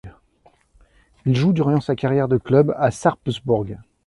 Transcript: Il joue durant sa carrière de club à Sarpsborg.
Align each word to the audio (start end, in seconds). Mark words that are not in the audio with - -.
Il 1.27 1.35
joue 1.35 1.53
durant 1.53 1.79
sa 1.79 1.93
carrière 1.95 2.27
de 2.27 2.37
club 2.37 2.73
à 2.75 2.89
Sarpsborg. 2.89 3.77